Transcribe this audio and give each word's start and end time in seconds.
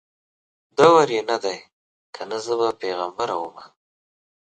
دور 0.77 1.07
یې 1.15 1.21
نه 1.29 1.37
دی 1.43 1.57
کنه 2.15 2.37
زه 2.45 2.53
به 2.59 2.69
پیغمبره 2.81 3.35
ومه 3.39 3.65